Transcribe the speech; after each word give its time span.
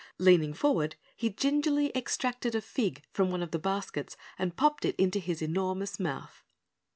Leaning 0.17 0.51
forward, 0.51 0.95
he 1.15 1.29
gingerly 1.29 1.91
extracted 1.95 2.55
a 2.55 2.61
fig 2.61 3.03
from 3.11 3.29
one 3.29 3.43
of 3.43 3.51
the 3.51 3.59
baskets 3.59 4.17
and 4.39 4.57
popped 4.57 4.83
it 4.83 4.95
into 4.95 5.19
his 5.19 5.43
enormous 5.43 5.99
mouth. 5.99 6.43